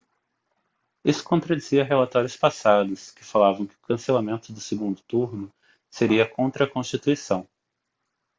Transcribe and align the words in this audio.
isso 1.05 1.23
contradizia 1.23 1.83
relatórios 1.83 2.35
passados 2.35 3.11
que 3.11 3.23
falavam 3.23 3.67
que 3.67 3.75
o 3.75 3.87
cancelamento 3.87 4.51
do 4.51 4.59
segundo 4.59 4.99
turno 5.03 5.53
seria 5.91 6.27
contra 6.27 6.65
a 6.65 6.67
constituição 6.67 7.47